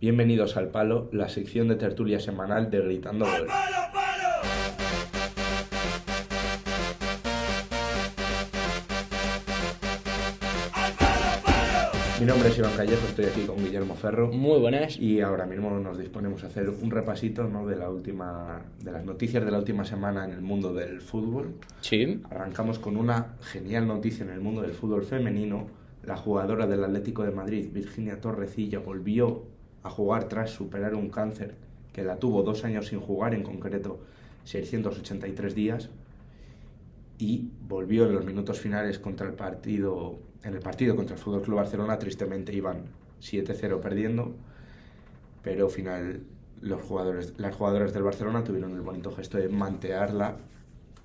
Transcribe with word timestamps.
Bienvenidos 0.00 0.56
al 0.56 0.68
Palo, 0.70 1.10
la 1.12 1.28
sección 1.28 1.68
de 1.68 1.76
tertulia 1.76 2.20
semanal 2.20 2.70
de 2.70 2.80
Gritando 2.80 3.26
Gol. 3.26 3.48
Mi 12.18 12.24
nombre 12.24 12.48
es 12.48 12.58
Iván 12.58 12.72
Callejo, 12.78 13.06
estoy 13.08 13.26
aquí 13.26 13.42
con 13.42 13.58
Guillermo 13.58 13.94
Ferro. 13.94 14.32
Muy 14.32 14.58
buenas. 14.58 14.98
Y 14.98 15.20
ahora 15.20 15.44
mismo 15.44 15.78
nos 15.78 15.98
disponemos 15.98 16.44
a 16.44 16.46
hacer 16.46 16.70
un 16.70 16.90
repasito 16.90 17.44
¿no? 17.44 17.66
de, 17.66 17.76
la 17.76 17.90
última, 17.90 18.62
de 18.82 18.92
las 18.92 19.04
noticias 19.04 19.44
de 19.44 19.50
la 19.50 19.58
última 19.58 19.84
semana 19.84 20.24
en 20.24 20.30
el 20.30 20.40
mundo 20.40 20.72
del 20.72 21.02
fútbol. 21.02 21.56
Sí. 21.82 22.22
Arrancamos 22.30 22.78
con 22.78 22.96
una 22.96 23.36
genial 23.42 23.86
noticia 23.86 24.24
en 24.24 24.30
el 24.30 24.40
mundo 24.40 24.62
del 24.62 24.72
fútbol 24.72 25.04
femenino. 25.04 25.66
La 26.04 26.16
jugadora 26.16 26.66
del 26.66 26.82
Atlético 26.84 27.22
de 27.22 27.32
Madrid, 27.32 27.68
Virginia 27.70 28.18
Torrecilla, 28.18 28.78
volvió 28.78 29.59
a 29.82 29.90
jugar 29.90 30.28
tras 30.28 30.50
superar 30.50 30.94
un 30.94 31.10
cáncer 31.10 31.54
que 31.92 32.02
la 32.04 32.16
tuvo 32.16 32.42
dos 32.42 32.64
años 32.64 32.88
sin 32.88 33.00
jugar, 33.00 33.34
en 33.34 33.42
concreto 33.42 34.00
683 34.44 35.54
días, 35.54 35.90
y 37.18 37.50
volvió 37.68 38.06
en 38.06 38.14
los 38.14 38.24
minutos 38.24 38.58
finales 38.60 38.98
contra 38.98 39.26
el 39.26 39.34
partido 39.34 40.18
en 40.42 40.54
el 40.54 40.60
partido 40.60 40.96
contra 40.96 41.16
el 41.16 41.22
Fútbol 41.22 41.42
Club 41.42 41.56
Barcelona 41.56 41.98
tristemente 41.98 42.52
iban 42.54 42.84
7-0 43.20 43.80
perdiendo, 43.80 44.34
pero 45.42 45.66
al 45.66 45.70
final 45.70 46.22
los 46.62 46.82
jugadores, 46.82 47.34
las 47.36 47.54
jugadoras 47.54 47.92
del 47.92 48.02
Barcelona 48.02 48.44
tuvieron 48.44 48.74
el 48.74 48.80
bonito 48.80 49.12
gesto 49.12 49.38
de 49.38 49.48
mantearla 49.48 50.36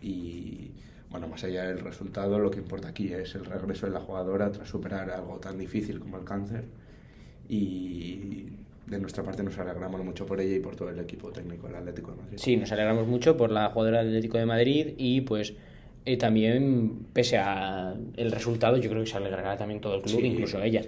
y 0.01 0.71
bueno, 1.09 1.27
más 1.27 1.43
allá 1.43 1.65
del 1.65 1.79
resultado, 1.79 2.39
lo 2.39 2.51
que 2.51 2.59
importa 2.59 2.89
aquí 2.89 3.13
es 3.13 3.35
el 3.35 3.45
regreso 3.45 3.85
de 3.85 3.93
la 3.93 4.01
jugadora 4.01 4.51
tras 4.51 4.67
superar 4.67 5.09
algo 5.09 5.37
tan 5.37 5.57
difícil 5.57 5.99
como 5.99 6.17
el 6.17 6.25
cáncer 6.25 6.65
y 7.47 8.49
de 8.87 8.99
nuestra 8.99 9.23
parte 9.23 9.43
nos 9.43 9.57
alegramos 9.57 10.03
mucho 10.03 10.25
por 10.25 10.39
ella 10.39 10.55
y 10.55 10.59
por 10.59 10.75
todo 10.75 10.89
el 10.89 10.99
equipo 10.99 11.31
técnico 11.31 11.67
del 11.67 11.77
Atlético 11.77 12.11
de 12.11 12.17
Madrid. 12.17 12.37
Sí, 12.37 12.55
nos 12.57 12.71
alegramos 12.71 13.07
mucho 13.07 13.35
por 13.35 13.51
la 13.51 13.69
jugadora 13.69 13.99
del 13.99 14.09
Atlético 14.09 14.37
de 14.37 14.45
Madrid 14.45 14.93
y 14.97 15.21
pues 15.21 15.53
y 16.07 16.17
también, 16.17 17.07
pese 17.13 17.37
a 17.37 17.95
el 18.15 18.31
resultado, 18.31 18.77
yo 18.77 18.91
creo 18.91 19.03
que 19.03 19.09
se 19.09 19.17
alegrará 19.17 19.57
también 19.57 19.81
todo 19.81 19.95
el 19.95 20.01
club, 20.03 20.23
incluso 20.23 20.61
ella. 20.61 20.83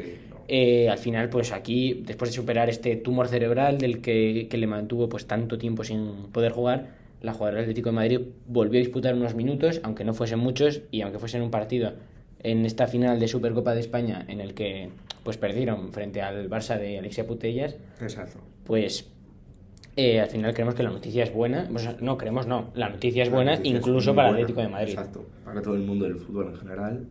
Eh, 0.47 0.87
al 0.89 0.99
final, 0.99 1.27
pues 1.29 1.51
aquí, 1.51 2.03
después 2.05 2.29
de 2.29 2.35
superar 2.35 2.69
este 2.69 2.95
tumor 2.97 3.27
cerebral 3.27 3.79
del 3.79 3.99
que, 3.99 4.47
que, 4.47 4.57
le 4.57 4.67
mantuvo 4.67 5.09
pues 5.09 5.25
tanto 5.25 5.57
tiempo 5.57 5.83
sin 5.83 6.27
poder 6.31 6.51
jugar, 6.51 6.89
la 7.21 7.33
jugadora 7.33 7.55
del 7.55 7.63
Atlético 7.63 7.89
de 7.89 7.95
Madrid 7.95 8.19
volvió 8.45 8.79
a 8.79 8.83
disputar 8.83 9.15
unos 9.15 9.33
minutos, 9.33 9.81
aunque 9.83 10.03
no 10.03 10.13
fuesen 10.13 10.37
muchos, 10.37 10.81
y 10.91 11.01
aunque 11.01 11.17
fuesen 11.17 11.41
un 11.41 11.49
partido 11.49 11.93
en 12.43 12.65
esta 12.67 12.85
final 12.85 13.19
de 13.19 13.27
Supercopa 13.27 13.73
de 13.73 13.79
España 13.79 14.23
en 14.27 14.39
el 14.39 14.53
que 14.53 14.89
pues 15.27 15.35
perdieron 15.35 15.91
frente 15.91 16.21
al 16.21 16.49
Barça 16.49 16.79
de 16.79 16.99
Alexia 16.99 17.27
Putellas. 17.27 17.75
Exacto. 17.99 18.39
Pues 18.63 19.11
eh, 19.97 20.21
al 20.21 20.29
final 20.29 20.53
creemos 20.53 20.73
que 20.73 20.83
la 20.83 20.89
noticia 20.89 21.21
es 21.21 21.33
buena. 21.33 21.67
no, 21.99 22.17
creemos 22.17 22.47
no. 22.47 22.71
La 22.75 22.87
noticia 22.87 23.23
es 23.23 23.29
buena 23.29 23.59
incluso 23.61 24.15
para 24.15 24.29
el 24.29 24.35
Atlético 24.35 24.61
de 24.61 24.69
Madrid. 24.69 24.91
Exacto, 24.91 25.25
para 25.43 25.61
todo 25.61 25.75
el 25.75 25.81
mundo 25.81 26.05
del 26.05 26.15
fútbol 26.15 26.47
en 26.53 26.55
general. 26.55 27.07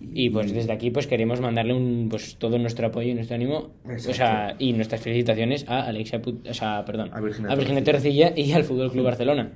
Y, 0.00 0.30
pues 0.30 0.54
desde 0.54 0.72
aquí 0.72 0.90
pues 0.90 1.06
queremos 1.06 1.38
mandarle 1.42 1.74
un 1.74 2.08
pues 2.08 2.36
todo 2.36 2.56
nuestro 2.56 2.86
apoyo 2.86 3.10
y 3.10 3.14
nuestro 3.14 3.36
ánimo 3.36 3.74
o 3.84 3.98
sea, 4.14 4.56
y 4.58 4.72
nuestras 4.72 5.02
felicitaciones 5.02 5.68
a 5.68 5.82
Alexia 5.82 6.22
o 6.48 6.54
sea, 6.54 6.82
perdón, 6.86 7.10
a 7.12 7.20
Virginia, 7.20 7.84
Tercilla 7.84 8.32
y 8.34 8.52
al 8.52 8.64
Fútbol 8.64 8.90
Club 8.90 9.04
Barcelona. 9.04 9.52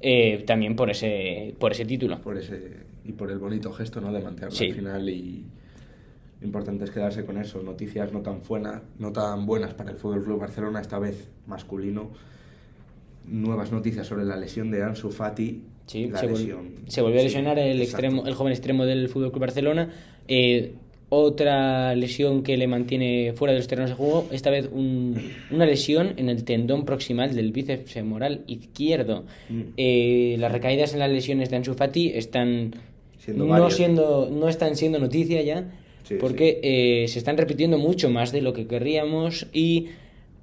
Eh, 0.00 0.44
también 0.46 0.76
por 0.76 0.88
ese 0.88 1.52
por 1.58 1.72
ese 1.72 1.84
título. 1.84 2.20
Por 2.20 2.38
ese 2.38 2.84
y 3.04 3.10
por 3.10 3.32
el 3.32 3.40
bonito 3.40 3.72
gesto 3.72 4.00
¿no? 4.00 4.12
de 4.12 4.20
mantenerlo 4.20 4.56
al 4.56 4.72
final 4.72 5.08
y 5.08 5.44
importante 6.44 6.84
es 6.84 6.90
quedarse 6.90 7.24
con 7.24 7.38
eso. 7.38 7.62
Noticias 7.62 8.12
no 8.12 8.20
tan, 8.20 8.40
buenas, 8.46 8.82
no 8.98 9.12
tan 9.12 9.46
buenas 9.46 9.74
para 9.74 9.90
el 9.90 9.96
Fútbol 9.96 10.22
Club 10.22 10.40
Barcelona, 10.40 10.80
esta 10.80 10.98
vez 10.98 11.28
masculino. 11.46 12.10
Nuevas 13.26 13.72
noticias 13.72 14.06
sobre 14.06 14.24
la 14.24 14.36
lesión 14.36 14.70
de 14.70 14.82
Ansu 14.82 15.10
Fati. 15.10 15.62
Sí, 15.86 16.10
se, 16.14 17.02
volvió 17.02 17.20
a 17.20 17.22
lesionar 17.22 17.58
el, 17.58 17.80
extremo, 17.82 18.26
el 18.26 18.34
joven 18.34 18.52
extremo 18.52 18.86
del 18.86 19.08
Fútbol 19.08 19.30
Club 19.30 19.40
Barcelona. 19.40 19.90
Eh, 20.28 20.74
otra 21.10 21.94
lesión 21.94 22.42
que 22.42 22.56
le 22.56 22.66
mantiene 22.66 23.32
fuera 23.34 23.52
de 23.52 23.58
los 23.58 23.68
terrenos 23.68 23.90
de 23.90 23.96
juego, 23.96 24.26
esta 24.32 24.50
vez 24.50 24.68
una 24.72 25.66
lesión 25.66 26.14
en 26.16 26.28
el 26.28 26.44
tendón 26.44 26.84
proximal 26.84 27.34
del 27.34 27.52
bíceps 27.52 27.92
femoral 27.92 28.42
izquierdo. 28.46 29.24
Mm. 29.48 29.60
Eh, 29.76 30.36
las 30.38 30.50
recaídas 30.50 30.92
en 30.94 31.00
las 31.00 31.10
lesiones 31.10 31.50
de 31.50 31.56
Ansu 31.56 31.74
Fati 31.74 32.10
están 32.14 32.74
no, 33.28 33.70
siendo, 33.70 34.28
no 34.30 34.48
están 34.48 34.76
siendo 34.76 34.98
noticia 34.98 35.42
ya 35.42 35.70
porque 36.20 36.60
eh, 36.62 37.08
se 37.08 37.18
están 37.18 37.36
repitiendo 37.36 37.78
mucho 37.78 38.10
más 38.10 38.32
de 38.32 38.42
lo 38.42 38.52
que 38.52 38.66
querríamos 38.66 39.46
y 39.52 39.88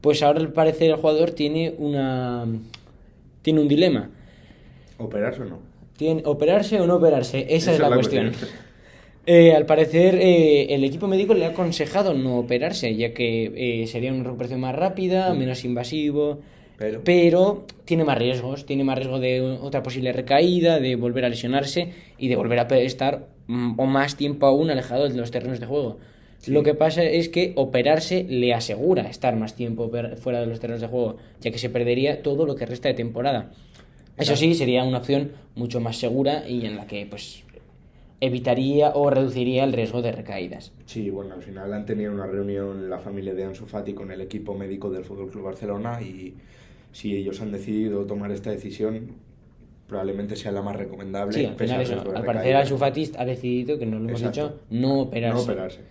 pues 0.01 0.23
ahora 0.23 0.39
al 0.39 0.51
parecer 0.51 0.89
el 0.89 0.95
jugador 0.95 1.31
tiene 1.31 1.75
una 1.77 2.45
tiene 3.41 3.61
un 3.61 3.67
dilema. 3.67 4.09
¿Operarse 4.97 5.41
o 5.41 5.45
no? 5.45 5.59
¿Tiene, 5.97 6.23
¿Operarse 6.25 6.79
o 6.79 6.87
no 6.87 6.95
operarse? 6.95 7.45
Esa, 7.49 7.73
es 7.73 7.79
la, 7.79 7.93
cuestión. 7.93 8.31
Eh, 9.27 9.53
al 9.53 9.67
parecer 9.67 10.15
eh, 10.15 10.73
el 10.73 10.83
equipo 10.83 11.05
médico 11.07 11.35
le 11.35 11.45
ha 11.45 11.49
aconsejado 11.49 12.15
no 12.15 12.39
operarse, 12.39 12.95
ya 12.95 13.13
que 13.13 13.85
sería 13.87 14.11
una 14.11 14.23
recuperación 14.23 14.61
más 14.61 14.75
rápida, 14.75 15.31
mm. 15.31 15.37
menos 15.37 15.63
invasivo, 15.63 16.39
pero. 16.75 17.01
pero. 17.03 17.67
tiene 17.85 18.03
más 18.03 18.17
riesgos, 18.17 18.65
tiene 18.65 18.83
más 18.83 18.97
riesgo 18.97 19.19
de 19.19 19.41
otra 19.61 19.83
posible 19.83 20.11
recaída, 20.11 20.79
de 20.79 20.95
volver 20.95 21.25
a 21.25 21.29
lesionarse 21.29 21.93
y 22.17 22.29
de 22.29 22.35
volver 22.35 22.61
a 22.61 22.77
estar 22.79 23.27
o 23.77 23.85
más 23.85 24.15
tiempo 24.15 24.45
aún 24.45 24.69
alejado 24.69 25.09
de 25.09 25.15
los 25.15 25.31
terrenos 25.31 25.59
de 25.59 25.65
juego. 25.65 25.97
Lo 26.47 26.63
que 26.63 26.73
pasa 26.73 27.03
es 27.03 27.29
que 27.29 27.53
operarse 27.55 28.25
le 28.27 28.53
asegura 28.53 29.03
estar 29.03 29.35
más 29.35 29.55
tiempo 29.55 29.91
fuera 30.17 30.39
de 30.39 30.47
los 30.47 30.59
terrenos 30.59 30.81
de 30.81 30.87
juego, 30.87 31.17
ya 31.39 31.51
que 31.51 31.59
se 31.59 31.69
perdería 31.69 32.23
todo 32.23 32.45
lo 32.45 32.55
que 32.55 32.65
resta 32.65 32.89
de 32.89 32.95
temporada. 32.95 33.51
Eso 34.17 34.35
sí, 34.35 34.55
sería 34.55 34.83
una 34.83 34.99
opción 34.99 35.31
mucho 35.55 35.79
más 35.79 35.97
segura 35.97 36.47
y 36.47 36.65
en 36.65 36.75
la 36.77 36.87
que 36.87 37.05
pues 37.05 37.43
evitaría 38.19 38.91
o 38.91 39.09
reduciría 39.09 39.63
el 39.63 39.73
riesgo 39.73 40.01
de 40.01 40.11
recaídas. 40.11 40.71
Sí, 40.85 41.09
bueno, 41.09 41.33
al 41.33 41.41
final 41.41 41.73
han 41.73 41.85
tenido 41.85 42.11
una 42.11 42.27
reunión 42.27 42.89
la 42.89 42.99
familia 42.99 43.33
de 43.33 43.45
Ansu 43.45 43.65
Fati 43.65 43.93
con 43.93 44.11
el 44.11 44.21
equipo 44.21 44.55
médico 44.55 44.89
del 44.89 45.03
Fútbol 45.03 45.29
Club 45.29 45.45
Barcelona 45.45 46.01
y 46.01 46.35
si 46.91 47.15
ellos 47.15 47.41
han 47.41 47.51
decidido 47.51 48.05
tomar 48.05 48.31
esta 48.31 48.51
decisión, 48.51 49.15
probablemente 49.91 50.37
sea 50.37 50.53
la 50.53 50.61
más 50.61 50.73
recomendable. 50.73 51.33
Sí, 51.33 51.45
al, 51.45 51.55
final 51.57 51.81
eso, 51.81 52.01
al 52.15 52.23
parecer 52.23 52.55
Ansu 52.55 52.77
Fati 52.77 53.11
ha 53.17 53.25
decidido, 53.25 53.77
que 53.77 53.85
no 53.85 53.99
lo 53.99 54.07
hemos 54.07 54.21
dicho, 54.21 54.61
no 54.69 55.01
operarse. 55.01 55.35
No 55.35 55.43
operarse. 55.43 55.81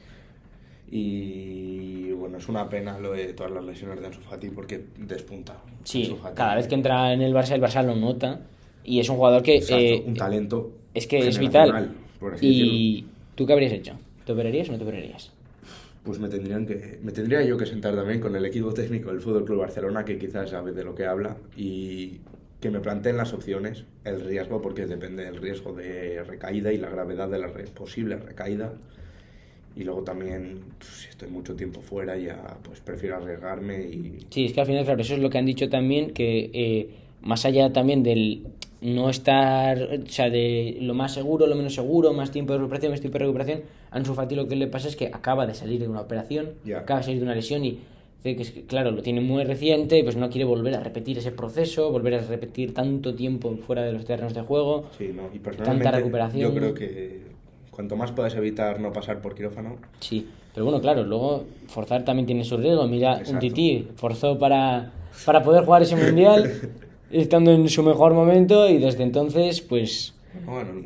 Y 0.91 2.11
bueno, 2.13 2.39
es 2.39 2.49
una 2.49 2.67
pena 2.67 2.99
lo 2.99 3.13
de 3.13 3.35
todas 3.35 3.53
las 3.53 3.63
lesiones 3.63 4.01
de 4.01 4.07
Ansu 4.07 4.23
Fati 4.23 4.49
porque 4.49 4.87
despunta. 4.97 5.59
Sí, 5.85 6.17
cada 6.35 6.57
vez 6.57 6.67
que 6.67 6.77
entra 6.77 7.13
en 7.13 7.21
el 7.21 7.35
Barça, 7.35 7.53
el 7.53 7.61
Barça 7.61 7.85
lo 7.85 7.95
nota. 7.95 8.41
Y 8.85 9.01
es 9.01 9.09
un 9.11 9.17
jugador 9.17 9.43
que... 9.43 9.59
Eh, 9.69 10.03
un 10.07 10.15
talento 10.15 10.73
Es 10.95 11.07
que 11.07 11.19
es 11.29 11.39
vital. 11.39 11.95
y 12.41 13.05
¿tú 13.35 13.45
qué 13.45 13.53
habrías 13.53 13.73
hecho? 13.73 13.99
¿Te 14.25 14.33
operarías 14.33 14.71
o 14.71 14.73
no 14.73 14.79
te 14.79 14.85
operarías? 14.85 15.31
Pues 16.03 16.19
me 16.19 16.31
tendrían 16.31 16.65
que 16.65 16.99
me 17.03 17.13
tendría 17.13 17.43
yo 17.43 17.59
que 17.59 17.67
sentar 17.67 17.95
también 17.95 18.19
con 18.19 18.35
el 18.35 18.47
equipo 18.47 18.73
técnico 18.73 19.11
del 19.11 19.21
Fútbol 19.21 19.45
Club 19.45 19.59
Barcelona 19.59 20.07
que 20.07 20.17
quizás 20.17 20.49
sabe 20.49 20.73
de 20.73 20.85
lo 20.85 20.95
que 20.95 21.05
habla 21.05 21.37
y 21.55 22.21
que 22.61 22.71
me 22.71 22.81
planteen 22.81 23.17
las 23.17 23.33
opciones, 23.33 23.85
el 24.05 24.21
riesgo, 24.21 24.61
porque 24.61 24.87
depende 24.87 25.25
del 25.25 25.37
riesgo 25.37 25.73
de 25.73 26.23
recaída 26.25 26.73
y 26.73 26.77
la 26.77 26.91
gravedad 26.91 27.29
de 27.29 27.39
la 27.39 27.51
posible 27.75 28.17
recaída. 28.17 28.73
Y 29.77 29.85
luego 29.85 30.03
también, 30.03 30.61
si 30.81 31.09
estoy 31.09 31.31
mucho 31.31 31.55
tiempo 31.55 31.81
fuera, 31.81 32.17
ya 32.17 32.59
pues 32.63 32.81
prefiero 32.81 33.17
arriesgarme 33.17 33.81
y... 33.81 34.27
Sí, 34.29 34.47
es 34.47 34.53
que 34.53 34.61
al 34.61 34.67
final, 34.67 34.85
claro, 34.85 35.01
eso 35.01 35.15
es 35.15 35.21
lo 35.21 35.31
que 35.31 35.39
han 35.39 35.47
dicho 35.47 35.69
también, 35.69 36.11
que 36.11 36.51
eh, 36.53 36.91
más 37.23 37.45
allá 37.47 37.73
también 37.73 38.03
del 38.03 38.47
no 38.81 39.11
estar, 39.11 39.79
o 39.83 40.07
sea, 40.09 40.29
de 40.29 40.79
lo 40.81 40.95
más 40.95 41.15
seguro, 41.15 41.47
lo 41.47 41.55
menos 41.55 41.75
seguro, 41.75 42.13
más 42.13 42.31
tiempo 42.31 42.53
de 42.53 42.59
recuperación, 42.59 42.93
más 42.93 43.01
tiempo 43.01 43.19
de 43.19 43.25
recuperación, 43.25 43.63
a 43.91 43.97
Ansu 43.97 44.15
Fati 44.15 44.35
lo 44.35 44.49
que 44.49 44.57
le 44.57 44.67
pasa 44.67 44.89
es 44.89 44.97
que 44.97 45.07
acaba 45.07 45.47
de 45.47 45.55
salir 45.55 45.81
de 45.81 45.89
una 45.89 46.01
operación, 46.01 46.55
acaba 46.77 47.01
de 47.01 47.05
salir 47.05 47.19
de 47.21 47.25
una 47.25 47.35
lesión 47.35 47.65
y 47.65 47.79
que 48.23 48.65
claro, 48.67 48.91
lo 48.91 49.03
tiene 49.03 49.21
muy 49.21 49.45
reciente, 49.45 50.03
pues 50.03 50.17
no 50.17 50.29
quiere 50.29 50.45
volver 50.45 50.75
a 50.75 50.81
repetir 50.81 51.19
ese 51.19 51.33
proceso, 51.33 51.91
volver 51.91 52.15
a 52.15 52.21
repetir 52.21 52.75
tanto 52.75 53.15
tiempo 53.15 53.57
fuera 53.67 53.83
de 53.83 53.93
los 53.93 54.05
terrenos 54.05 54.35
de 54.35 54.43
juego, 54.43 54.87
sí, 54.99 55.11
no. 55.15 55.31
y 55.33 55.39
tanta 55.39 55.91
recuperación. 55.91 56.53
Yo 56.53 56.55
creo 56.55 56.75
que 56.75 57.23
cuanto 57.71 57.97
más 57.97 58.13
puedas 58.13 58.35
evitar 58.35 58.79
no 58.81 58.93
pasar 58.93 59.23
por 59.23 59.35
quirófano. 59.35 59.77
Sí, 60.01 60.29
pero 60.55 60.67
bueno, 60.67 60.81
claro, 60.81 61.03
luego 61.05 61.45
forzar 61.69 62.05
también 62.05 62.27
tiene 62.27 62.45
su 62.45 62.57
riesgo. 62.57 62.87
Mira, 62.87 63.23
un 63.27 63.39
Tití 63.39 63.89
forzó 63.97 64.39
para, 64.39 64.93
para 65.25 65.43
poder 65.43 65.65
jugar 65.65 65.83
ese 65.83 65.97
mundial, 66.05 66.51
estando 67.11 67.53
en 67.53 67.69
su 67.69 67.83
mejor 67.83 68.13
momento, 68.13 68.69
y 68.69 68.79
desde 68.79 69.03
entonces, 69.03 69.63
pues 69.63 70.15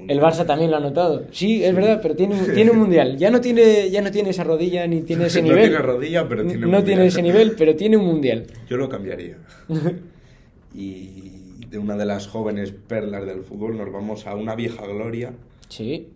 el, 0.08 0.20
Barça 0.20 0.46
también 0.46 0.70
lo 0.70 0.79
ha 0.79 0.81
notado. 0.81 1.26
Sí, 1.31 1.62
es 1.62 1.75
verdad, 1.75 2.00
pero 2.02 2.17
tiene, 2.17 2.37
tiene 2.55 2.70
un 2.70 2.79
mundial. 2.79 3.17
Ya 3.19 3.31
no 3.31 3.41
tiene, 3.41 3.91
ya 3.91 4.00
no 4.00 4.11
tiene 4.11 4.31
esa 4.31 4.44
rodilla 4.44 4.87
ni 4.87 5.02
tiene 5.02 5.26
ese 5.26 5.43
nivel. 5.43 5.56
No 5.56 5.62
tiene 5.62 5.79
rodilla, 5.79 6.29
pero 6.29 6.46
tiene 6.46 6.67
un 6.67 6.73
No 6.73 6.85
tiene 6.85 7.06
ese 7.06 7.23
nivel, 7.23 7.55
pero 7.56 7.76
tiene 7.76 7.96
un 7.96 8.06
mundial. 8.06 8.46
Yo 8.69 8.76
lo 8.76 8.88
cambiaría. 8.88 9.37
y 10.75 11.35
de 11.75 11.79
una 11.79 11.96
de 11.96 12.06
las 12.06 12.29
jóvenes 12.29 12.70
perlas 12.70 13.26
del 13.26 13.43
fútbol 13.43 13.76
nos 13.76 13.93
vamos 13.93 14.26
a 14.26 14.35
una 14.35 14.55
vieja 14.55 14.87
gloria. 14.87 15.32
Sí. 15.69 16.08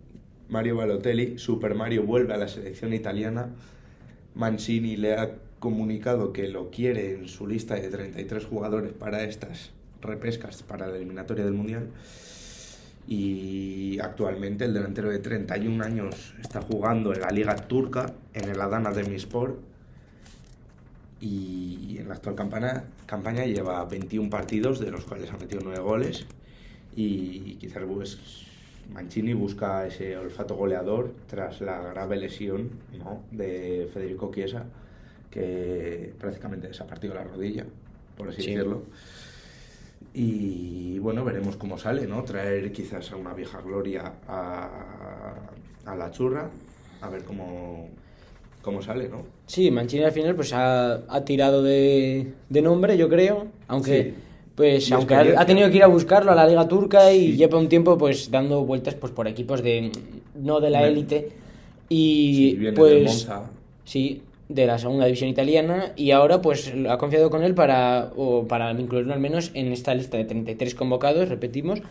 Mario 0.47 0.77
Balotelli, 0.77 1.37
Super 1.37 1.75
Mario 1.75 2.03
vuelve 2.03 2.33
a 2.33 2.37
la 2.37 2.47
selección 2.47 2.93
italiana. 2.93 3.49
Mancini 4.35 4.95
le 4.95 5.15
ha 5.15 5.31
comunicado 5.59 6.31
que 6.31 6.47
lo 6.47 6.71
quiere 6.71 7.13
en 7.13 7.27
su 7.27 7.45
lista 7.45 7.75
de 7.75 7.89
33 7.89 8.45
jugadores 8.45 8.93
para 8.93 9.23
estas 9.23 9.71
repescas, 10.01 10.63
para 10.63 10.87
la 10.87 10.95
eliminatoria 10.95 11.43
del 11.43 11.53
Mundial. 11.53 11.89
Y 13.11 13.97
actualmente 13.99 14.65
el 14.65 14.73
delantero 14.75 15.09
de 15.09 15.17
31 15.17 15.83
años 15.83 16.35
está 16.39 16.61
jugando 16.61 17.11
en 17.11 17.21
la 17.21 17.31
Liga 17.31 17.55
Turca, 17.55 18.13
en 18.35 18.47
el 18.49 18.61
Adana 18.61 18.91
Demirspor. 18.91 19.57
Y 21.19 21.97
en 21.99 22.07
la 22.07 22.13
actual 22.13 22.35
campaña, 22.35 22.83
campaña 23.07 23.45
lleva 23.45 23.83
21 23.85 24.29
partidos, 24.29 24.79
de 24.79 24.91
los 24.91 25.05
cuales 25.05 25.31
ha 25.31 25.37
metido 25.37 25.61
9 25.63 25.79
goles. 25.79 26.27
Y 26.95 27.55
quizás 27.55 27.81
pues, 27.91 28.19
Mancini 28.93 29.33
busca 29.33 29.87
ese 29.87 30.15
olfato 30.15 30.55
goleador 30.55 31.11
tras 31.27 31.61
la 31.61 31.79
grave 31.81 32.15
lesión 32.17 32.69
¿no? 32.97 33.23
de 33.31 33.89
Federico 33.91 34.31
Chiesa, 34.31 34.65
que 35.31 36.13
prácticamente 36.19 36.71
se 36.75 36.83
ha 36.83 36.87
partido 36.87 37.15
la 37.15 37.23
rodilla, 37.23 37.65
por 38.15 38.29
así 38.29 38.43
Sí. 38.43 38.51
decirlo. 38.51 38.83
Y 40.13 40.97
bueno, 40.99 41.23
veremos 41.23 41.55
cómo 41.55 41.77
sale, 41.77 42.07
¿no? 42.07 42.23
Traer 42.23 42.71
quizás 42.71 43.11
a 43.11 43.15
una 43.15 43.33
vieja 43.33 43.61
gloria 43.61 44.13
a, 44.27 44.69
a 45.85 45.95
la 45.95 46.11
churra, 46.11 46.49
a 47.01 47.09
ver 47.09 47.23
cómo, 47.23 47.89
cómo 48.61 48.81
sale, 48.81 49.07
¿no? 49.07 49.23
Sí, 49.45 49.69
Mancini 49.71 50.03
al 50.03 50.11
final 50.11 50.35
pues 50.35 50.51
ha, 50.53 50.93
ha 51.07 51.23
tirado 51.25 51.61
de, 51.63 52.33
de 52.49 52.61
nombre, 52.61 52.97
yo 52.97 53.07
creo, 53.07 53.47
aunque 53.67 54.03
Sí. 54.03 54.13
pues 54.55 54.89
Y 54.89 54.93
aunque 54.93 55.13
ha, 55.15 55.45
tenido 55.45 55.69
que 55.69 55.77
ir 55.77 55.83
a 55.83 55.87
buscarlo 55.87 56.31
a 56.31 56.35
la 56.35 56.47
liga 56.47 56.67
turca 56.67 57.11
y 57.13 57.31
Sí. 57.33 57.37
lleva 57.37 57.57
un 57.59 57.69
tiempo 57.69 57.97
pues 57.97 58.29
dando 58.31 58.65
vueltas 58.65 58.95
pues 58.95 59.11
por 59.13 59.27
equipos 59.27 59.61
de 59.63 59.91
no 60.35 60.59
de 60.59 60.69
la 60.69 60.87
élite 60.87 61.29
y 61.87 62.33
Sí, 62.35 62.49
viene 62.55 62.65
del 62.65 62.73
pues 62.75 63.03
Monza. 63.05 63.49
sí, 63.85 64.21
de 64.49 64.65
la 64.65 64.77
segunda 64.77 65.05
división 65.05 65.29
italiana 65.29 65.93
y 65.95 66.11
ahora 66.11 66.41
pues 66.41 66.73
ha 66.89 66.97
confiado 66.97 67.29
con 67.29 67.43
él 67.43 67.55
para 67.55 68.11
o 68.17 68.47
para 68.47 68.71
incluirlo 68.71 69.13
al 69.13 69.19
menos 69.19 69.51
en 69.53 69.71
esta 69.71 69.93
lista 69.93 70.17
de 70.17 70.25
33 70.25 70.75
convocados, 70.75 71.29
repetimos, 71.29 71.81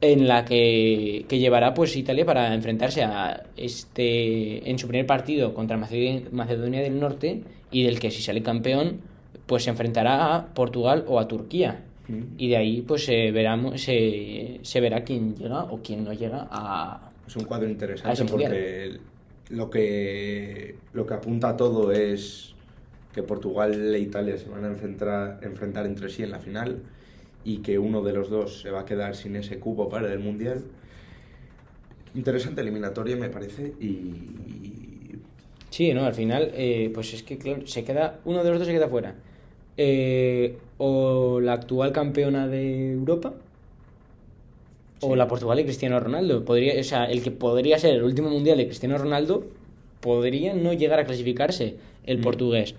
en 0.00 0.28
la 0.28 0.44
que, 0.44 1.24
que 1.28 1.38
llevará 1.38 1.74
pues 1.74 1.96
Italia 1.96 2.24
para 2.24 2.54
enfrentarse 2.54 3.02
a 3.02 3.44
este 3.56 4.70
en 4.70 4.78
su 4.78 4.86
primer 4.86 5.06
partido 5.06 5.54
contra 5.54 5.76
Macedonia, 5.76 6.22
Macedonia 6.30 6.82
del 6.82 7.00
Norte 7.00 7.42
y 7.72 7.82
del 7.82 7.98
que 7.98 8.10
si 8.10 8.22
sale 8.22 8.42
campeón 8.42 9.00
pues 9.46 9.64
se 9.64 9.70
enfrentará 9.70 10.34
a 10.34 10.46
Portugal 10.54 11.04
o 11.08 11.18
a 11.18 11.26
Turquía 11.26 11.82
Mm. 12.08 12.22
y 12.38 12.48
de 12.48 12.56
ahí 12.56 12.82
pues 12.82 13.04
se 13.04 13.32
verá 13.32 13.58
se, 13.76 14.60
se 14.62 14.80
verá 14.80 15.02
quién 15.02 15.34
llega 15.34 15.64
o 15.64 15.80
quién 15.82 16.04
no 16.04 16.12
llega 16.12 16.46
a 16.50 17.10
Es 17.26 17.36
un 17.36 17.44
cuadro 17.44 17.68
interesante 17.68 18.24
mundial. 18.24 19.00
Lo 19.50 19.70
que, 19.70 20.76
lo 20.92 21.06
que 21.06 21.14
apunta 21.14 21.50
a 21.50 21.56
todo 21.56 21.92
es 21.92 22.54
que 23.14 23.22
Portugal 23.22 23.94
e 23.94 23.98
Italia 23.98 24.36
se 24.36 24.48
van 24.48 24.64
a 24.64 24.68
enfrentar, 24.68 25.40
enfrentar 25.42 25.86
entre 25.86 26.08
sí 26.08 26.22
en 26.22 26.30
la 26.30 26.38
final 26.38 26.82
y 27.44 27.58
que 27.58 27.78
uno 27.78 28.02
de 28.02 28.12
los 28.12 28.28
dos 28.28 28.60
se 28.60 28.70
va 28.70 28.80
a 28.80 28.84
quedar 28.84 29.14
sin 29.14 29.36
ese 29.36 29.58
cubo 29.58 29.88
para 29.88 30.12
el 30.12 30.18
Mundial. 30.18 30.64
Interesante 32.14 32.60
eliminatoria 32.60 33.16
me 33.16 33.28
parece 33.28 33.74
y 33.80 34.46
Sí, 35.76 35.92
no, 35.92 36.06
al 36.06 36.14
final, 36.14 36.52
eh, 36.54 36.90
pues 36.94 37.12
es 37.12 37.22
que 37.22 37.36
claro, 37.36 37.66
se 37.66 37.84
queda, 37.84 38.20
uno 38.24 38.42
de 38.42 38.48
los 38.48 38.58
dos 38.58 38.66
se 38.66 38.72
queda 38.72 38.88
fuera. 38.88 39.14
Eh, 39.76 40.56
o 40.78 41.38
la 41.40 41.52
actual 41.52 41.92
campeona 41.92 42.48
de 42.48 42.92
Europa, 42.92 43.34
o 45.00 45.10
Sí. 45.12 45.16
la 45.16 45.28
Portugal 45.28 45.56
de 45.58 45.64
Cristiano 45.64 46.00
Ronaldo. 46.00 46.44
Podría, 46.44 46.80
o 46.80 46.84
sea, 46.84 47.04
el 47.04 47.22
que 47.22 47.30
podría 47.30 47.78
ser 47.78 47.94
el 47.96 48.02
último 48.02 48.30
mundial 48.30 48.58
de 48.58 48.66
Cristiano 48.66 48.96
Ronaldo 48.98 49.44
podría 50.00 50.54
no 50.54 50.72
llegar 50.72 50.98
a 51.00 51.04
clasificarse 51.04 51.76
el 52.04 52.18
Mm. 52.18 52.22
portugués. 52.22 52.74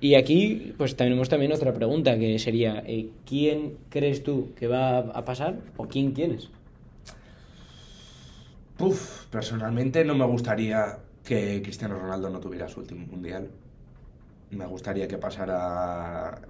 Y 0.00 0.14
aquí, 0.16 0.74
pues 0.76 0.96
tenemos 0.96 1.28
también 1.28 1.52
otra 1.52 1.72
pregunta 1.72 2.18
que 2.18 2.38
sería, 2.38 2.82
eh, 2.86 3.08
¿quién 3.26 3.76
crees 3.90 4.22
tú 4.22 4.50
que 4.56 4.66
va 4.66 4.98
a 4.98 5.24
pasar 5.24 5.56
o 5.76 5.86
quién 5.88 6.12
quieres? 6.12 6.48
Uf, 8.78 9.26
personalmente 9.26 10.04
no 10.04 10.14
me 10.14 10.24
gustaría 10.26 10.98
que 11.24 11.62
Cristiano 11.62 11.98
Ronaldo 11.98 12.30
no 12.30 12.40
tuviera 12.40 12.68
su 12.68 12.80
último 12.80 13.06
mundial. 13.06 13.48
Me 14.50 14.66
gustaría 14.66 15.06
que 15.08 15.18
pasara 15.18 16.40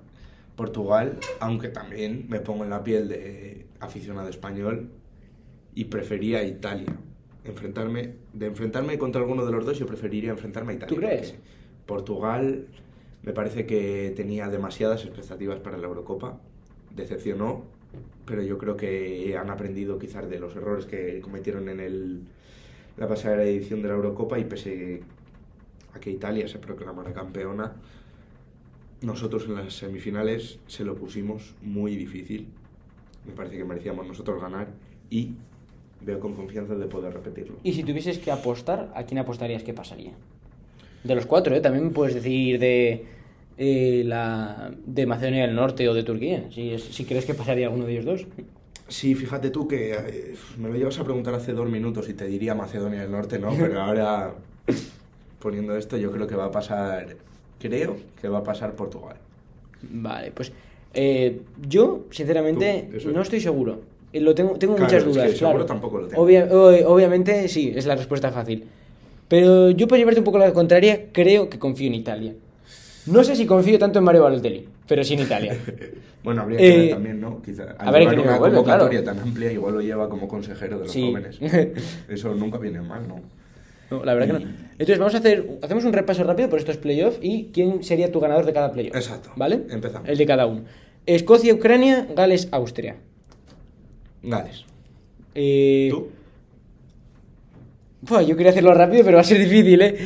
Portugal, 0.56 1.18
aunque 1.40 1.68
también 1.68 2.26
me 2.28 2.40
pongo 2.40 2.64
en 2.64 2.70
la 2.70 2.82
piel 2.82 3.08
de 3.08 3.66
aficionado 3.80 4.28
español 4.28 4.88
y 5.74 5.84
prefería 5.84 6.42
Italia. 6.44 6.94
Enfrentarme, 7.44 8.14
de 8.32 8.46
enfrentarme 8.46 8.98
contra 8.98 9.20
alguno 9.20 9.44
de 9.44 9.52
los 9.52 9.64
dos, 9.64 9.78
yo 9.78 9.86
preferiría 9.86 10.30
enfrentarme 10.30 10.72
a 10.72 10.76
Italia. 10.76 10.94
¿Tú 10.94 11.00
crees? 11.00 11.34
Portugal 11.86 12.66
me 13.22 13.32
parece 13.32 13.66
que 13.66 14.12
tenía 14.16 14.48
demasiadas 14.48 15.04
expectativas 15.04 15.58
para 15.60 15.78
la 15.78 15.86
Eurocopa, 15.86 16.40
decepcionó, 16.94 17.64
pero 18.26 18.42
yo 18.42 18.58
creo 18.58 18.76
que 18.76 19.36
han 19.36 19.50
aprendido 19.50 19.98
quizás 19.98 20.28
de 20.28 20.38
los 20.38 20.54
errores 20.56 20.86
que 20.86 21.20
cometieron 21.20 21.68
en 21.68 21.80
el, 21.80 22.22
la 22.96 23.08
pasada 23.08 23.42
edición 23.44 23.82
de 23.82 23.88
la 23.88 23.94
Eurocopa 23.94 24.38
y 24.38 24.44
pese 24.44 25.02
a 25.94 26.00
que 26.00 26.10
Italia 26.10 26.48
se 26.48 26.58
proclamara 26.58 27.12
campeona, 27.12 27.76
nosotros 29.02 29.46
en 29.46 29.56
las 29.56 29.74
semifinales 29.74 30.58
se 30.66 30.84
lo 30.84 30.94
pusimos 30.94 31.54
muy 31.60 31.96
difícil. 31.96 32.48
Me 33.26 33.32
parece 33.32 33.56
que 33.56 33.64
merecíamos 33.64 34.06
nosotros 34.06 34.40
ganar 34.40 34.68
y 35.10 35.34
veo 36.04 36.20
con 36.20 36.34
confianza 36.34 36.74
de 36.74 36.86
poder 36.86 37.12
repetirlo. 37.14 37.56
Y 37.62 37.72
si 37.72 37.82
tuvieses 37.82 38.18
que 38.18 38.30
apostar, 38.30 38.92
¿a 38.94 39.04
quién 39.04 39.18
apostarías 39.18 39.62
que 39.62 39.72
pasaría? 39.72 40.12
De 41.04 41.14
los 41.14 41.26
cuatro, 41.26 41.54
¿eh? 41.54 41.60
También 41.60 41.92
puedes 41.92 42.14
decir 42.14 42.58
de, 42.58 43.04
eh, 43.58 44.02
la, 44.04 44.72
de 44.86 45.06
Macedonia 45.06 45.46
del 45.46 45.54
Norte 45.54 45.88
o 45.88 45.94
de 45.94 46.02
Turquía, 46.02 46.44
si, 46.50 46.78
si 46.78 47.04
crees 47.04 47.24
que 47.24 47.34
pasaría 47.34 47.66
alguno 47.66 47.86
de 47.86 47.92
ellos 47.92 48.04
dos. 48.04 48.26
Sí, 48.88 49.14
fíjate 49.14 49.50
tú 49.50 49.66
que 49.66 49.92
eh, 49.94 50.34
me 50.58 50.68
lo 50.68 50.76
llevas 50.76 50.98
a 50.98 51.04
preguntar 51.04 51.34
hace 51.34 51.52
dos 51.52 51.68
minutos 51.68 52.08
y 52.08 52.14
te 52.14 52.26
diría 52.26 52.54
Macedonia 52.54 53.00
del 53.00 53.10
Norte, 53.10 53.38
¿no? 53.38 53.50
Pero 53.58 53.80
ahora, 53.80 54.34
poniendo 55.38 55.76
esto, 55.76 55.96
yo 55.96 56.10
creo 56.10 56.26
que 56.26 56.36
va 56.36 56.46
a 56.46 56.50
pasar, 56.50 57.16
creo 57.58 57.96
que 58.20 58.28
va 58.28 58.38
a 58.38 58.44
pasar 58.44 58.74
Portugal. 58.74 59.16
Vale, 59.82 60.30
pues 60.32 60.52
eh, 60.94 61.40
yo, 61.68 62.06
sinceramente, 62.10 62.88
no 63.12 63.22
estoy 63.22 63.40
seguro. 63.40 63.80
Eh, 64.12 64.20
Lo 64.20 64.34
tengo, 64.34 64.54
tengo 64.58 64.74
Claro, 64.76 64.84
muchas 64.92 64.98
es 64.98 65.04
que 65.04 65.10
dudas, 65.24 65.38
claro. 65.38 65.64
tampoco 65.66 65.98
lo 65.98 66.08
tengo. 66.08 66.22
Obvia- 66.22 66.48
obviamente, 66.86 67.48
sí, 67.48 67.72
es 67.74 67.86
la 67.86 67.94
respuesta 67.96 68.30
fácil. 68.30 68.64
Pero 69.28 69.70
yo, 69.70 69.88
por 69.88 69.96
llevarte 69.98 70.20
un 70.20 70.24
poco 70.24 70.38
la 70.38 70.52
contraria, 70.52 71.06
creo 71.12 71.48
que 71.48 71.58
confío 71.58 71.86
en 71.86 71.94
Italia. 71.94 72.34
No 73.06 73.24
sé 73.24 73.34
si 73.34 73.46
confío 73.46 73.78
tanto 73.78 73.98
en 73.98 74.04
Mario 74.04 74.22
Balotelli, 74.22 74.68
pero 74.86 75.02
sí 75.02 75.14
en 75.14 75.20
Italia. 75.20 75.56
Bueno, 76.22 76.42
habría 76.42 76.58
que 76.58 76.68
ver 76.68 76.78
Eh, 76.84 76.88
también, 76.90 77.20
¿no? 77.20 77.42
Quizá, 77.42 77.74
a 77.76 77.90
ver, 77.90 78.08
que 78.08 78.14
una 78.20 78.38
vuelve, 78.38 78.54
convocatoria 78.58 79.02
claro. 79.02 79.18
tan 79.18 79.28
amplia, 79.28 79.50
igual 79.50 79.74
lo 79.74 79.80
lleva 79.80 80.08
como 80.08 80.28
consejero 80.28 80.78
de 80.78 80.84
los 80.84 80.92
Sí. 80.92 81.02
jóvenes. 81.10 81.36
Eso 82.08 82.32
nunca 82.36 82.58
viene 82.58 82.80
mal, 82.80 83.08
¿no? 83.08 83.20
No, 83.90 84.04
la 84.04 84.14
verdad 84.14 84.36
que 84.36 84.42
Y- 84.42 84.46
no. 84.46 84.50
Entonces 84.70 84.98
vamos 85.00 85.16
a 85.16 85.18
hacer, 85.18 85.58
hacemos 85.62 85.84
un 85.84 85.92
repaso 85.92 86.22
rápido 86.22 86.48
por 86.48 86.60
estos 86.60 86.76
playoffs 86.76 87.18
y 87.20 87.50
quién 87.52 87.82
sería 87.82 88.12
tu 88.12 88.20
ganador 88.20 88.46
de 88.46 88.52
cada 88.52 88.70
playoff. 88.70 88.94
Exacto. 88.94 89.30
¿Vale? 89.34 89.62
Empezamos. 89.68 90.08
El 90.08 90.16
de 90.16 90.24
cada 90.24 90.46
uno. 90.46 90.62
Escocia, 91.06 91.52
Ucrania, 91.52 92.06
Gales, 92.14 92.46
Austria. 92.52 92.94
Gales. 94.22 94.64
Eh, 95.34 95.88
¿Tú? 95.90 96.10
Buah, 98.02 98.22
yo 98.22 98.36
quería 98.36 98.50
hacerlo 98.50 98.74
rápido, 98.74 99.04
pero 99.04 99.16
va 99.16 99.20
a 99.20 99.24
ser 99.24 99.38
difícil, 99.38 99.80
¿eh? 99.80 99.96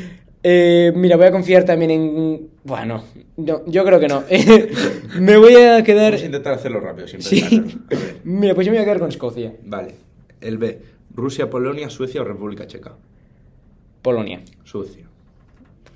Eh, 0.43 0.93
mira, 0.95 1.17
voy 1.17 1.27
a 1.27 1.33
confiar 1.33 1.65
también 1.65 1.91
en... 1.91 2.51
Bueno, 2.63 3.03
no, 3.37 3.63
yo 3.67 3.85
creo 3.85 3.99
que 3.99 4.07
no. 4.07 4.23
me 5.21 5.37
voy 5.39 5.55
a 5.55 5.83
quedar... 5.83 6.13
Vamos 6.13 6.23
a 6.23 6.27
intentar 6.27 6.55
hacerlo 6.55 6.81
rápido, 6.81 7.09
sin 7.09 7.23
Sí. 7.23 7.65
Mira, 8.25 8.55
pues 8.55 8.67
yo 8.67 8.73
me 8.73 8.79
voy 8.79 8.83
a 8.83 8.85
quedar 8.85 9.01
con 9.01 9.09
Escocia. 9.09 9.55
Vale. 9.65 9.95
El 10.41 10.59
B. 10.59 10.79
Rusia, 11.15 11.49
Polonia, 11.49 11.89
Suecia 11.89 12.21
o 12.21 12.25
República 12.25 12.67
Checa. 12.67 12.95
Polonia. 14.03 14.43
Sucia. 14.63 15.07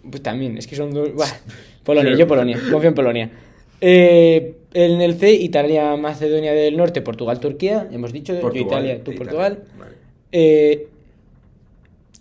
Pues 0.08 0.22
también, 0.22 0.56
es 0.56 0.66
que 0.66 0.74
son 0.74 0.92
dos... 0.92 1.14
Buah, 1.14 1.28
Polonia, 1.84 2.16
yo 2.16 2.26
Polonia, 2.26 2.58
confío 2.70 2.88
en 2.88 2.94
Polonia. 2.94 3.30
Eh, 3.80 4.56
en 4.72 5.00
el 5.00 5.14
C, 5.14 5.32
Italia, 5.32 5.96
Macedonia 5.96 6.52
del 6.52 6.76
Norte, 6.76 7.02
Portugal, 7.02 7.40
Turquía. 7.40 7.88
Hemos 7.90 8.12
dicho, 8.12 8.34
yo 8.34 8.40
Portugal, 8.40 8.66
Italia, 8.84 9.04
tú 9.04 9.12
Italia. 9.12 9.18
Portugal. 9.18 9.64
Vale. 9.78 9.94
Eh, 10.32 10.88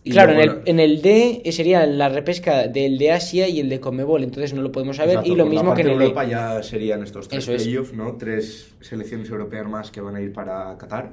claro, 0.05 0.31
en 0.33 0.39
el, 0.39 0.61
en 0.65 0.79
el 0.79 1.01
D 1.01 1.41
eh, 1.43 1.51
sería 1.51 1.85
la 1.85 2.09
repesca 2.09 2.67
del 2.67 2.97
de 2.97 3.11
Asia 3.11 3.47
y 3.47 3.59
el 3.59 3.69
de 3.69 3.79
Comebol, 3.79 4.23
entonces 4.23 4.53
no 4.53 4.61
lo 4.61 4.71
podemos 4.71 4.97
saber. 4.97 5.15
Exacto, 5.15 5.31
y 5.31 5.35
lo 5.35 5.43
la 5.43 5.49
mismo 5.49 5.73
que 5.75 5.81
en 5.81 5.89
el. 5.89 6.01
Europa 6.01 6.23
ya 6.23 6.63
serían 6.63 7.03
estos 7.03 7.27
tres 7.27 7.43
Eso 7.43 7.53
es. 7.53 7.63
playoffs, 7.63 7.93
¿no? 7.93 8.15
Tres 8.17 8.73
selecciones 8.81 9.29
europeas 9.29 9.67
más 9.67 9.91
que 9.91 10.01
van 10.01 10.15
a 10.15 10.21
ir 10.21 10.33
para 10.33 10.75
Qatar. 10.77 11.11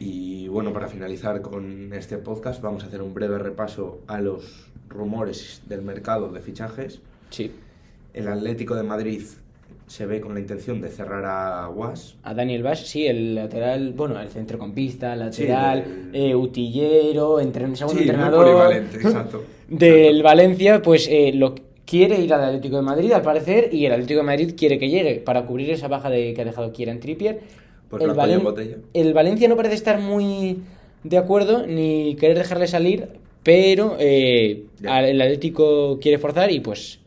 Y 0.00 0.46
bueno, 0.48 0.72
para 0.72 0.86
finalizar 0.86 1.42
con 1.42 1.92
este 1.92 2.18
podcast, 2.18 2.62
vamos 2.62 2.84
a 2.84 2.86
hacer 2.86 3.02
un 3.02 3.12
breve 3.12 3.38
repaso 3.38 4.00
a 4.06 4.20
los 4.20 4.70
rumores 4.88 5.62
del 5.66 5.82
mercado 5.82 6.30
de 6.30 6.40
fichajes. 6.40 7.00
Sí. 7.30 7.50
El 8.18 8.28
Atlético 8.28 8.74
de 8.74 8.82
Madrid 8.82 9.22
se 9.86 10.04
ve 10.06 10.20
con 10.20 10.34
la 10.34 10.40
intención 10.40 10.80
de 10.80 10.88
cerrar 10.88 11.24
a 11.24 11.66
Guas. 11.68 12.16
A 12.22 12.34
Daniel 12.34 12.62
Bash, 12.62 12.84
sí, 12.84 13.06
el 13.06 13.34
lateral, 13.34 13.92
bueno, 13.94 14.20
el 14.20 14.28
centrocampista, 14.28 15.16
lateral, 15.16 15.84
Sí, 16.12 16.18
eh, 16.18 16.34
utillero, 16.34 17.40
entren, 17.40 17.74
segundo 17.76 18.02
Sí, 18.02 18.08
entrenador. 18.08 18.72
exacto. 18.94 19.44
Del 19.68 19.92
Exacto. 20.06 20.22
Valencia, 20.24 20.82
pues 20.82 21.08
eh, 21.10 21.32
lo 21.34 21.54
quiere 21.86 22.20
ir 22.20 22.34
al 22.34 22.44
Atlético 22.44 22.76
de 22.76 22.82
Madrid, 22.82 23.12
al 23.12 23.22
parecer, 23.22 23.72
y 23.72 23.86
el 23.86 23.92
Atlético 23.92 24.20
de 24.20 24.26
Madrid 24.26 24.54
quiere 24.58 24.78
que 24.78 24.90
llegue 24.90 25.20
para 25.20 25.46
cubrir 25.46 25.70
esa 25.70 25.88
baja 25.88 26.10
de, 26.10 26.34
que 26.34 26.42
ha 26.42 26.44
dejado 26.44 26.70
Kieran 26.72 27.00
Trippier. 27.00 27.40
Pues 27.88 28.02
el, 28.02 28.10
Valen- 28.10 28.42
botella. 28.42 28.76
el 28.92 29.14
Valencia 29.14 29.48
no 29.48 29.56
parece 29.56 29.76
estar 29.76 29.98
muy 29.98 30.58
de 31.02 31.16
acuerdo 31.16 31.66
ni 31.66 32.14
querer 32.16 32.36
dejarle 32.36 32.66
salir, 32.66 33.08
pero 33.42 33.96
eh, 33.98 34.64
el 34.82 35.22
Atlético 35.22 35.98
quiere 35.98 36.18
forzar 36.18 36.50
y 36.52 36.60
pues 36.60 36.98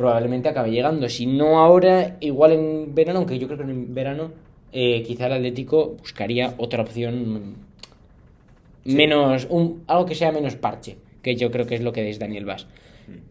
probablemente 0.00 0.48
acabe 0.48 0.70
llegando. 0.70 1.10
Si 1.10 1.26
no 1.26 1.58
ahora, 1.60 2.16
igual 2.20 2.52
en 2.52 2.94
verano, 2.94 3.18
aunque 3.18 3.38
yo 3.38 3.46
creo 3.48 3.58
que 3.58 3.64
en 3.64 3.94
verano 3.94 4.32
eh, 4.72 5.02
quizá 5.02 5.26
el 5.26 5.32
Atlético 5.34 5.96
buscaría 6.00 6.54
otra 6.56 6.82
opción 6.82 7.68
Sí. 8.82 8.94
menos, 8.94 9.46
un, 9.50 9.82
algo 9.88 10.06
que 10.06 10.14
sea 10.14 10.32
menos 10.32 10.56
parche, 10.56 10.96
que 11.20 11.36
yo 11.36 11.50
creo 11.50 11.66
que 11.66 11.74
es 11.74 11.82
lo 11.82 11.92
que 11.92 12.08
es 12.08 12.18
Daniel 12.18 12.46
Vaz. 12.46 12.66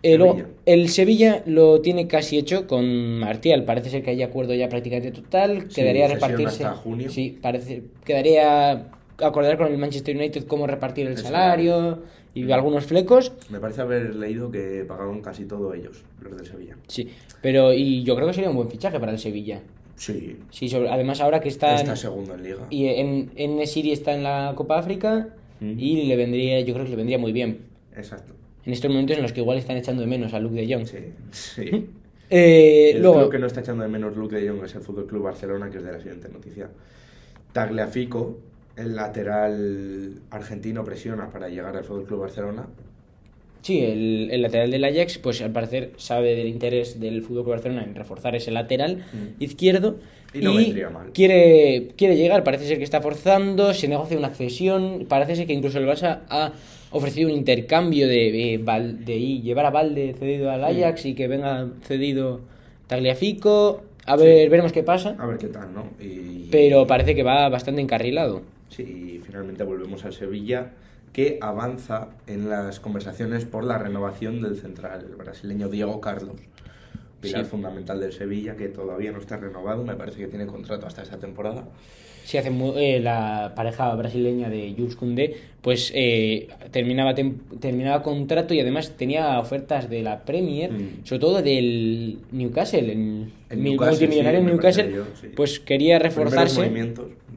Eh, 0.03 0.45
el 0.67 0.89
Sevilla 0.89 1.41
lo 1.47 1.81
tiene 1.81 2.05
casi 2.05 2.37
hecho 2.37 2.67
con 2.67 3.17
Martial. 3.17 3.63
Parece 3.63 3.89
ser 3.89 4.03
que 4.03 4.11
hay 4.11 4.21
acuerdo 4.21 4.53
ya 4.53 4.69
prácticamente 4.69 5.11
total. 5.11 5.63
Sí, 5.69 5.81
quedaría 5.81 6.07
repartirse. 6.07 6.65
hasta 6.65 6.75
junio. 6.77 7.09
Sí, 7.09 7.35
parece. 7.41 7.81
Quedaría 8.05 8.89
acordar 9.17 9.57
con 9.57 9.71
el 9.71 9.77
Manchester 9.79 10.15
United 10.15 10.45
cómo 10.45 10.67
repartir 10.67 11.07
el 11.07 11.13
El 11.13 11.17
salario 11.17 12.03
y 12.33 12.51
algunos 12.51 12.85
flecos. 12.85 13.31
Me 13.49 13.59
parece 13.59 13.81
haber 13.81 14.15
leído 14.15 14.51
que 14.51 14.85
pagaron 14.87 15.21
casi 15.21 15.45
todo 15.45 15.73
ellos, 15.73 16.03
los 16.21 16.35
del 16.37 16.45
Sevilla. 16.45 16.77
Sí, 16.87 17.09
pero 17.41 17.73
y 17.73 18.03
yo 18.03 18.15
creo 18.15 18.27
que 18.27 18.33
sería 18.33 18.49
un 18.49 18.55
buen 18.55 18.69
fichaje 18.69 18.99
para 18.99 19.11
el 19.11 19.19
Sevilla. 19.19 19.61
Sí, 19.95 20.37
Sí, 20.49 20.69
sobre- 20.69 20.89
además 20.89 21.19
ahora 21.21 21.41
que 21.41 21.49
está. 21.49 21.75
está 21.75 21.95
segundo 21.95 22.33
en 22.35 22.43
liga. 22.43 22.67
y 22.69 22.85
en, 22.87 23.31
en 23.35 23.67
Siri 23.67 23.91
está 23.91 24.13
en 24.13 24.23
la 24.23 24.53
Copa 24.55 24.77
África 24.79 25.29
Mm. 25.61 25.77
y 25.77 26.03
le 26.05 26.15
vendría, 26.15 26.61
yo 26.61 26.73
creo 26.73 26.85
que 26.85 26.91
le 26.91 26.95
vendría 26.95 27.17
muy 27.17 27.33
bien. 27.33 27.59
Exacto. 27.93 28.33
En 28.65 28.71
estos 28.71 28.89
momentos 28.89 29.17
en 29.17 29.23
los 29.23 29.33
que 29.33 29.41
igual 29.41 29.57
están 29.57 29.75
echando 29.75 30.01
de 30.01 30.07
menos 30.07 30.33
a 30.33 30.39
Luke 30.39 30.55
de 30.55 30.73
Jong. 30.73 30.85
Sí, 30.85 30.97
sí. 31.31 31.89
Eh, 32.31 32.95
luego, 32.99 33.21
club 33.21 33.31
que 33.31 33.39
no 33.39 33.47
está 33.47 33.61
echando 33.61 33.81
de 33.81 33.89
menos 33.89 34.15
Luke 34.15 34.35
de 34.39 34.47
Jong 34.47 34.63
es 34.63 34.75
el 34.75 34.81
Fútbol 34.81 35.07
Club 35.07 35.23
Barcelona, 35.23 35.67
que 35.71 35.79
es 35.79 35.83
de 35.83 35.91
la 35.91 35.97
siguiente 35.97 36.29
noticia. 36.29 36.69
Tagliafico, 37.53 38.37
el 38.79 38.95
lateral 38.95 40.15
argentino, 40.31 40.83
presiona 40.83 41.29
para 41.29 41.49
llegar 41.49 41.75
al 41.75 41.83
Fútbol 41.83 42.05
Club 42.05 42.19
Barcelona. 42.21 42.67
Sí, 43.61 43.83
el, 43.83 44.29
el 44.31 44.41
lateral 44.41 44.71
del 44.71 44.83
Ajax, 44.85 45.17
pues 45.17 45.41
al 45.41 45.51
parecer 45.51 45.91
sabe 45.97 46.33
del 46.35 46.47
interés 46.47 46.99
del 46.99 47.21
Fútbol 47.21 47.43
Club 47.43 47.55
Barcelona 47.55 47.83
en 47.83 47.93
reforzar 47.93 48.35
ese 48.35 48.51
lateral 48.51 49.03
Mm. 49.11 49.43
izquierdo 49.43 49.97
Y 50.33 50.39
no 50.39 50.53
vendría 50.55 50.89
mal. 50.89 51.11
quiere, 51.13 51.89
quiere 51.97 52.15
llegar, 52.15 52.43
parece 52.45 52.65
ser 52.67 52.77
que 52.77 52.83
está 52.85 53.01
forzando, 53.01 53.73
se 53.73 53.87
negocia 53.89 54.17
una 54.17 54.29
cesión, 54.29 55.05
parece 55.09 55.35
ser 55.35 55.45
que 55.47 55.53
incluso 55.53 55.77
el 55.77 55.87
Barça 55.87 56.19
ha 56.29 56.53
ofrecido 56.91 57.27
un 57.29 57.35
intercambio 57.35 58.07
de, 58.07 58.53
eh, 58.53 58.57
Val- 58.59 59.03
de 59.03 59.17
ir- 59.17 59.41
llevar 59.41 59.65
a 59.65 59.71
Valde 59.71 60.15
cedido 60.17 60.49
al 60.51 60.63
Ajax 60.63 61.05
y 61.05 61.13
que 61.13 61.27
venga 61.27 61.67
cedido 61.83 62.39
Tagliafico, 62.87 63.83
a 64.05 64.15
ver, 64.15 64.49
veremos 64.49 64.71
qué 64.71 64.83
pasa, 64.83 65.15
A 65.19 65.25
ver 65.27 65.37
qué 65.37 65.47
tal, 65.47 65.71
¿no? 65.73 65.85
Y, 66.03 66.47
pero 66.49 66.87
parece 66.87 67.13
que 67.13 67.23
va 67.23 67.47
bastante 67.49 67.81
encarrilado. 67.81 68.41
Sí, 68.69 68.83
y 68.83 69.19
finalmente 69.25 69.63
volvemos 69.63 70.05
al 70.05 70.13
Sevilla, 70.13 70.71
que 71.13 71.37
avanza 71.41 72.09
en 72.27 72.49
las 72.49 72.79
conversaciones 72.79 73.45
por 73.45 73.63
la 73.63 73.77
renovación 73.77 74.41
del 74.41 74.57
central 74.57 75.05
brasileño 75.17 75.67
Diego 75.69 75.99
Carlos, 75.99 76.35
pilar 77.19 77.43
Sí. 77.45 77.49
fundamental 77.51 77.99
del 77.99 78.13
Sevilla, 78.13 78.55
que 78.55 78.67
todavía 78.69 79.11
no 79.11 79.17
está 79.19 79.37
renovado, 79.37 79.83
me 79.83 79.95
parece 79.95 80.19
que 80.19 80.27
tiene 80.27 80.45
contrato 80.45 80.85
hasta 80.85 81.01
esta 81.01 81.17
temporada. 81.17 81.65
si 82.23 82.37
hace 82.37 82.49
eh, 82.75 82.99
la 82.99 83.53
pareja 83.55 83.91
brasileña 83.95 84.49
de 84.51 84.75
Jules 84.77 84.95
Koundé, 84.95 85.35
pues 85.63 85.91
eh, 85.95 86.47
terminaba, 86.69 87.15
terminaba 87.59 88.03
contrato 88.03 88.53
y 88.53 88.59
además 88.59 88.95
tenía 88.97 89.39
ofertas 89.39 89.89
de 89.89 90.03
la 90.03 90.23
Premier, 90.25 90.71
Mm. 90.71 91.05
sobre 91.05 91.19
todo 91.19 91.41
del 91.41 92.19
Newcastle, 92.31 92.81
el, 92.91 93.31
El 93.49 93.63
Newcastle, 93.63 93.89
multimillonario 94.07 94.41
sí, 94.41 94.45
Newcastle, 94.45 94.91
yo, 94.93 95.05
sí. 95.19 95.27
pues 95.35 95.59
quería 95.59 95.97
reforzarse, 95.97 96.69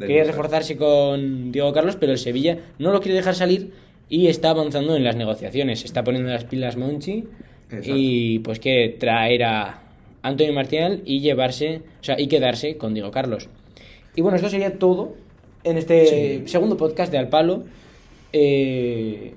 quería 0.07 0.25
reforzarse 0.25 0.77
con 0.77 1.53
Diego 1.53 1.73
Carlos, 1.73 1.97
pero 1.97 2.13
el 2.13 2.19
Sevilla 2.19 2.59
no 2.79 2.93
lo 2.93 3.01
quiere 3.01 3.17
dejar 3.17 3.35
salir 3.35 3.71
y 4.09 4.27
está 4.29 4.51
avanzando 4.51 4.97
en 4.97 5.05
las 5.05 5.17
negociaciones, 5.17 5.81
se 5.81 5.87
está 5.87 6.05
poniendo 6.05 6.31
las 6.31 6.45
pilas 6.45 6.77
Monchi 6.77 7.25
Exacto. 7.71 7.93
y 7.97 8.39
pues 8.41 8.59
quiere 8.61 8.91
traer 8.91 9.45
a 9.45 9.83
Antonio 10.23 10.53
Martial 10.53 11.03
y 11.05 11.21
llevarse, 11.21 11.83
o 12.01 12.05
sea, 12.05 12.21
y 12.21 12.27
quedarse 12.29 12.77
con 12.77 12.95
Diego 12.95 13.11
Carlos. 13.11 13.49
Y 14.15 14.21
bueno, 14.21 14.37
esto 14.37 14.49
sería 14.49 14.79
todo 14.79 15.15
en 15.65 15.79
este 15.79 16.41
Sí. 16.41 16.43
segundo 16.47 16.77
podcast 16.77 17.11
de 17.11 17.19
Al 17.19 17.29
Palo, 17.29 17.65
eh, 18.33 19.35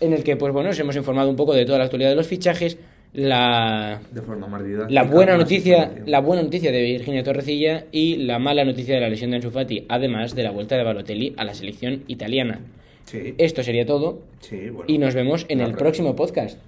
en 0.00 0.12
el 0.12 0.22
que, 0.22 0.36
pues 0.36 0.52
bueno, 0.52 0.70
os 0.70 0.78
hemos 0.78 0.96
informado 0.96 1.28
un 1.30 1.36
poco 1.36 1.54
de 1.54 1.64
toda 1.64 1.78
la 1.78 1.84
actualidad 1.84 2.10
de 2.10 2.16
los 2.16 2.26
fichajes, 2.26 2.78
la, 3.12 4.00
De 4.12 4.22
forma 4.22 4.46
la 4.88 5.02
buena 5.04 5.36
noticia, 5.36 5.92
la 6.06 6.20
buena 6.20 6.42
noticia 6.42 6.70
de 6.70 6.82
Virginia 6.82 7.22
Torrecilla 7.22 7.84
y 7.90 8.16
la 8.18 8.38
mala 8.38 8.64
noticia 8.64 8.94
de 8.94 9.00
la 9.00 9.08
lesión 9.08 9.30
de 9.30 9.36
Ansu 9.36 9.50
Fati, 9.50 9.86
además 9.88 10.34
de 10.34 10.42
la 10.42 10.50
vuelta 10.50 10.76
de 10.76 10.84
Balotelli 10.84 11.34
a 11.36 11.44
la 11.44 11.54
selección 11.54 12.04
italiana. 12.06 12.60
Sí, 13.04 13.34
Esto 13.38 13.62
sería 13.62 13.86
todo 13.86 14.20
sí, 14.40 14.68
bueno. 14.68 14.84
y 14.86 14.98
nos 14.98 15.14
vemos 15.14 15.46
en 15.48 15.60
el 15.60 15.72
próxima. 15.72 16.14
próximo 16.14 16.16
podcast. 16.16 16.58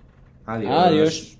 Adiós. 0.46 0.72
Adiós. 0.72 1.38